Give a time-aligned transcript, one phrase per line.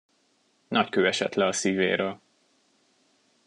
[0.67, 2.19] Nagy kő esett le a szívéről.